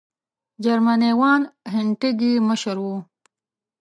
جرمنی 0.63 1.11
وان 1.19 1.41
هینټیګ 1.73 2.17
یې 2.27 2.43
مشر 2.49 2.75
وو. 2.83 2.97